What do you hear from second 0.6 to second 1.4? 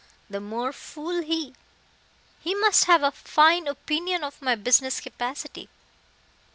fool